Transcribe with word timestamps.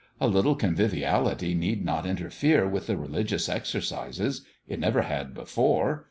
A 0.19 0.27
little 0.27 0.55
conviviality 0.55 1.53
need 1.53 1.85
not 1.85 2.07
interfere 2.07 2.67
with 2.67 2.87
the 2.87 2.97
religious 2.97 3.47
exercises. 3.47 4.41
It 4.67 4.79
never 4.79 5.03
had 5.03 5.35
before. 5.35 5.99